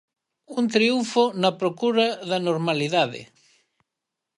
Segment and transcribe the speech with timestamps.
[0.59, 3.21] Un triunfo na procura da normalidade.